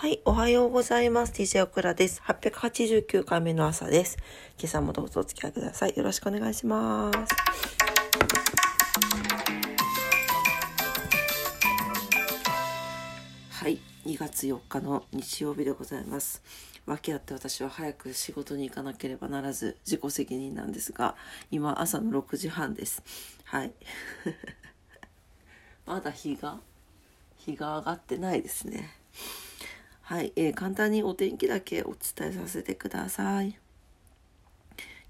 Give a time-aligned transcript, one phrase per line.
[0.00, 1.32] はい、おはようございます。
[1.32, 2.22] DJ オクラです。
[2.24, 4.16] 889回目の朝です。
[4.56, 5.94] 今朝もどうぞお付き合いください。
[5.96, 7.18] よろしくお願いします。
[13.50, 16.44] はい、2月4日の日曜日でございます。
[16.86, 21.16] 訳あって私は早く仕事に行かなければならず自己責任なんですが、
[21.50, 23.02] 今朝の6時半です。
[23.42, 23.72] はい。
[25.86, 26.60] まだ日が
[27.36, 28.94] 日が上がってないですね。
[30.08, 33.58] はい、えー簡単にお天気だけお伝えさせてください。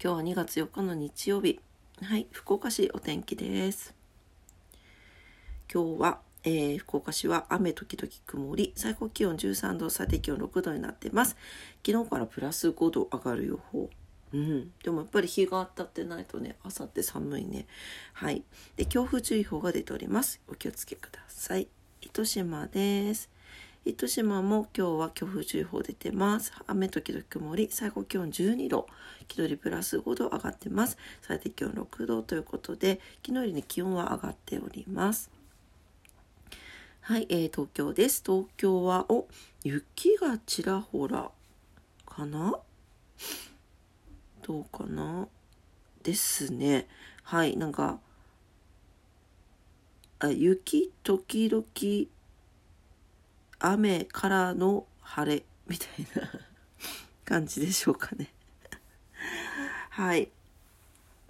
[0.00, 1.58] 今日は2月4日の日曜日。
[2.00, 3.92] はい、福岡市お天気です。
[5.68, 11.36] 今日は、えー福岡市は雨時々曇り、最高気温13度、最低気温6度になってます。
[11.84, 13.90] 昨日からプラス5度上がる予報。
[14.32, 17.66] うん、でもやっぱり日が当たってないとね、朝って寒いね。
[18.12, 18.44] はい。
[18.76, 20.40] で、強風注意報が出ております。
[20.46, 21.66] お気をつけください。
[22.00, 23.33] 糸島です。
[23.86, 26.54] 糸島も今日は強風注意報出てます。
[26.66, 28.86] 雨時々曇り、最高気温12度、
[29.28, 30.96] 気取りプラス5度上がってます。
[31.20, 35.30] 最低気温6度ということで、昨日よりね、気温は上がっております。
[37.02, 38.22] はい、えー東京です。
[38.24, 39.28] 東京は、お、
[39.62, 41.30] 雪がちらほら、
[42.06, 42.58] かな？
[44.40, 45.28] どうかな？
[46.02, 46.88] ですね。
[47.22, 48.00] はい、なんか、
[50.20, 51.64] あ雪時々
[53.66, 56.30] 雨からの晴れみたいな
[57.24, 58.32] 感じでしょうかね。
[59.90, 60.30] はい。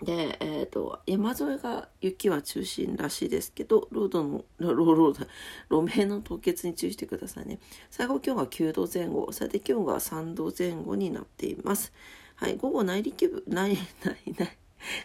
[0.00, 5.26] で、えっ、と、山沿いが雪は中心らしいですけど、ロードの、 ロロロー
[5.68, 7.58] ド、路面の凍結に注意してくださいね。
[7.90, 11.92] 最高気温が9度前後、最低気温が3度前後になっています。
[12.36, 14.58] はい、午後内陸部、ない、ない、ない、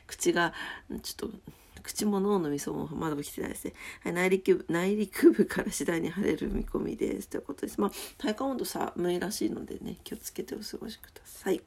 [0.08, 0.54] 口が、
[1.02, 1.38] ちょっと、
[1.86, 3.74] 口も脳の味噌もまだ起きてないですね。
[4.04, 7.30] はい、内陸部、内陸部から次第に晴れる見込みです。
[7.30, 7.80] ということです。
[7.80, 11.62] まあ、体感温度寒いらしいのでね、気をつけてお過ごしください。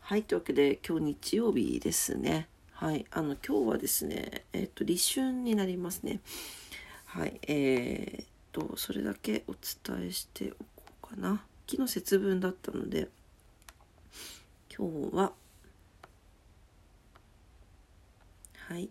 [0.00, 2.48] はい、というわけで今日日曜日ですね。
[2.72, 6.20] はい、あの今日はですね、えっ、と立春になりますね。
[7.04, 11.42] はい、えー、っとそれだけお伝えしておこうかな。
[11.70, 13.08] 昨日節分だったので、
[14.74, 15.32] 今日は
[18.68, 18.90] はい、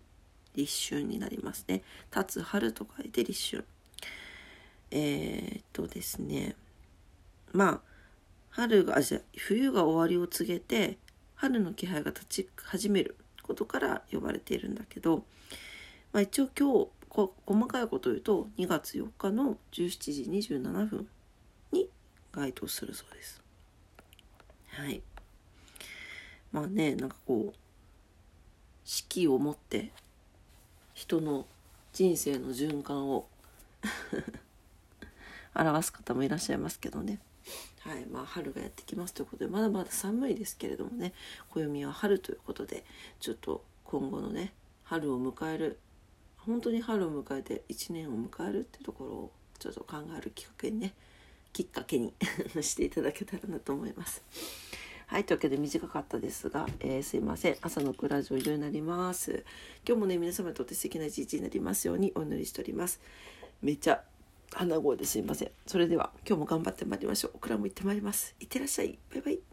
[0.57, 1.83] 立春になりますね。
[2.13, 3.65] 立つ春と書いて立春。
[4.89, 6.55] えー、っとですね、
[7.53, 7.81] まあ
[8.49, 10.97] 春がじゃ冬が終わりを告げて
[11.35, 15.23] 春の気配が立ち始めることから呼ばれているんだけど、
[16.11, 21.07] まあ、一応今日こ細かいことを言うと2月4日の17時27分
[21.71, 21.87] に
[22.31, 23.41] 該当するそうです。
[24.69, 25.03] はい。
[26.51, 27.59] まあねなんかこう
[28.83, 29.91] 四季をもって
[30.97, 31.45] 人の
[31.93, 33.27] 人生の循環を
[35.53, 37.19] 表す方もいらっしゃいますけどね。
[37.81, 41.13] はいまあ、春がやってきますということでまだまだ寒いですけれどもね
[41.51, 42.83] 暦は春ということで
[43.19, 44.51] ちょっと今後のね
[44.83, 45.77] 春を迎える
[46.37, 50.93] 本当に春を迎えて1年を迎えるっていうところをちょっと考えるきっかけにね
[51.53, 52.11] きっかけに
[52.61, 54.23] していただけたらなと思います。
[55.07, 57.55] はい、というわけで短かったですが、えーすいません。
[57.61, 59.45] 朝のクラジオ以上になります。
[59.87, 62.99] 今日もね、皆様にとって素敵な一日になりますようにお祈りしております。
[63.61, 64.03] めっちゃ
[64.51, 65.51] 鼻声ですいません。
[65.65, 67.31] それでは今日も頑張ってまいりましょう。
[67.35, 68.35] オクラも行ってまいります。
[68.41, 68.99] いってらっしゃい。
[69.13, 69.46] バイバイ。